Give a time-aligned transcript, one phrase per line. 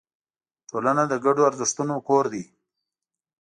[0.69, 2.43] ټولنه د ګډو ارزښتونو کور دی.